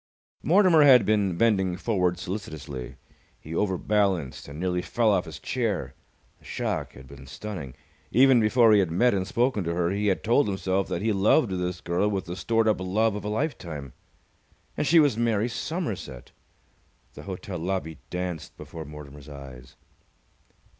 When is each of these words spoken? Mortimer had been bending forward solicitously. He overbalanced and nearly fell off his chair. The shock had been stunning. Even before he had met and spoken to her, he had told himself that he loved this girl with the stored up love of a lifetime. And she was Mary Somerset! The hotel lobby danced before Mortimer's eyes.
Mortimer 0.41 0.81
had 0.81 1.05
been 1.05 1.37
bending 1.37 1.77
forward 1.77 2.17
solicitously. 2.17 2.95
He 3.39 3.53
overbalanced 3.53 4.47
and 4.47 4.59
nearly 4.59 4.81
fell 4.81 5.11
off 5.11 5.25
his 5.25 5.37
chair. 5.37 5.93
The 6.39 6.45
shock 6.45 6.93
had 6.93 7.05
been 7.07 7.27
stunning. 7.27 7.75
Even 8.11 8.39
before 8.39 8.73
he 8.73 8.79
had 8.79 8.89
met 8.89 9.13
and 9.13 9.27
spoken 9.27 9.63
to 9.63 9.75
her, 9.75 9.91
he 9.91 10.07
had 10.07 10.23
told 10.23 10.47
himself 10.47 10.87
that 10.87 11.03
he 11.03 11.13
loved 11.13 11.51
this 11.51 11.81
girl 11.81 12.07
with 12.09 12.25
the 12.25 12.35
stored 12.35 12.67
up 12.67 12.81
love 12.81 13.13
of 13.13 13.23
a 13.23 13.29
lifetime. 13.29 13.93
And 14.75 14.87
she 14.87 14.99
was 14.99 15.17
Mary 15.17 15.47
Somerset! 15.47 16.31
The 17.13 17.21
hotel 17.21 17.59
lobby 17.59 17.99
danced 18.09 18.57
before 18.57 18.85
Mortimer's 18.85 19.29
eyes. 19.29 19.75